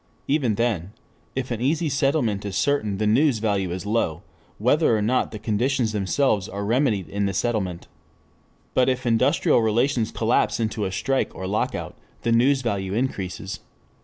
[0.27, 0.93] Even then,
[1.35, 4.23] if an easy settlement is certain the news value is low,
[4.57, 7.87] whether or not the conditions themselves are remedied in the settlement.
[8.73, 13.59] But if industrial relations collapse into a strike or lockout the news value increases.